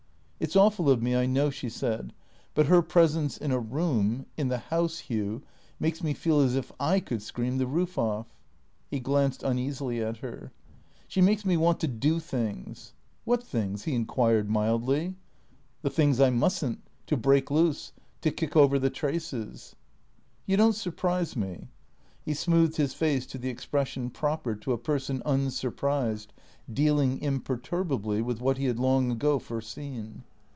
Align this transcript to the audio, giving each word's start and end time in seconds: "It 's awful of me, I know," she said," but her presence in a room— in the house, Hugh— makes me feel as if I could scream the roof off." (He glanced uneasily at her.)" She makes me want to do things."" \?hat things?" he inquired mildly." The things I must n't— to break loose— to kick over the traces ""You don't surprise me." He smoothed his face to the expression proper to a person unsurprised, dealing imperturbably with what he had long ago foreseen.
"It 0.41 0.49
's 0.53 0.55
awful 0.55 0.89
of 0.89 1.03
me, 1.03 1.15
I 1.15 1.27
know," 1.27 1.51
she 1.51 1.69
said," 1.69 2.13
but 2.55 2.65
her 2.65 2.81
presence 2.81 3.37
in 3.37 3.51
a 3.51 3.59
room— 3.59 4.25
in 4.39 4.47
the 4.47 4.57
house, 4.57 4.97
Hugh— 4.97 5.43
makes 5.79 6.01
me 6.01 6.15
feel 6.15 6.39
as 6.39 6.55
if 6.55 6.71
I 6.79 6.99
could 6.99 7.21
scream 7.21 7.59
the 7.59 7.67
roof 7.67 7.95
off." 7.95 8.25
(He 8.89 8.99
glanced 8.99 9.43
uneasily 9.43 10.01
at 10.01 10.17
her.)" 10.17 10.51
She 11.07 11.21
makes 11.21 11.45
me 11.45 11.57
want 11.57 11.79
to 11.81 11.87
do 11.87 12.19
things."" 12.19 12.93
\?hat 13.23 13.43
things?" 13.43 13.83
he 13.83 13.93
inquired 13.93 14.49
mildly." 14.49 15.13
The 15.83 15.91
things 15.91 16.19
I 16.19 16.31
must 16.31 16.63
n't— 16.65 16.81
to 17.05 17.15
break 17.15 17.51
loose— 17.51 17.93
to 18.23 18.31
kick 18.31 18.55
over 18.55 18.79
the 18.79 18.89
traces 18.89 19.75
""You 20.47 20.57
don't 20.57 20.73
surprise 20.73 21.35
me." 21.35 21.67
He 22.25 22.33
smoothed 22.33 22.77
his 22.77 22.95
face 22.95 23.27
to 23.27 23.37
the 23.37 23.49
expression 23.49 24.09
proper 24.09 24.55
to 24.55 24.73
a 24.73 24.77
person 24.79 25.21
unsurprised, 25.23 26.33
dealing 26.71 27.21
imperturbably 27.21 28.23
with 28.23 28.41
what 28.41 28.57
he 28.57 28.65
had 28.65 28.79
long 28.79 29.11
ago 29.11 29.37
foreseen. 29.37 30.23